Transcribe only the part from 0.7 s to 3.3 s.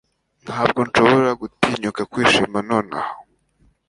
nshobora gutinyuka kwishima nonaha